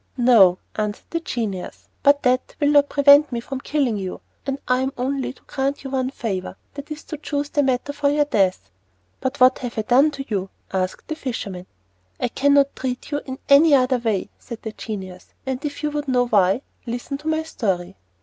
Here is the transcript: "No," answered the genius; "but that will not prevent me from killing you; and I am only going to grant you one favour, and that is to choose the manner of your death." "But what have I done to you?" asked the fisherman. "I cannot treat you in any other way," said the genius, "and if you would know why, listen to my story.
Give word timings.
"No," 0.17 0.57
answered 0.77 1.05
the 1.11 1.19
genius; 1.19 1.87
"but 2.01 2.23
that 2.23 2.55
will 2.59 2.69
not 2.71 2.89
prevent 2.89 3.31
me 3.31 3.39
from 3.39 3.59
killing 3.61 3.97
you; 3.97 4.19
and 4.47 4.59
I 4.67 4.79
am 4.81 4.91
only 4.97 5.31
going 5.31 5.33
to 5.33 5.41
grant 5.43 5.83
you 5.83 5.91
one 5.91 6.09
favour, 6.09 6.47
and 6.47 6.55
that 6.83 6.89
is 6.91 7.03
to 7.03 7.17
choose 7.17 7.49
the 7.49 7.61
manner 7.61 7.81
of 7.85 8.01
your 8.11 8.25
death." 8.25 8.71
"But 9.19 9.39
what 9.39 9.59
have 9.59 9.77
I 9.77 9.83
done 9.83 10.09
to 10.09 10.25
you?" 10.27 10.49
asked 10.73 11.07
the 11.07 11.13
fisherman. 11.15 11.67
"I 12.19 12.29
cannot 12.29 12.75
treat 12.75 13.11
you 13.11 13.21
in 13.27 13.37
any 13.47 13.75
other 13.75 13.99
way," 13.99 14.31
said 14.39 14.63
the 14.63 14.71
genius, 14.71 15.35
"and 15.45 15.63
if 15.63 15.83
you 15.83 15.91
would 15.91 16.07
know 16.07 16.25
why, 16.25 16.63
listen 16.87 17.19
to 17.19 17.27
my 17.27 17.43
story. 17.43 17.95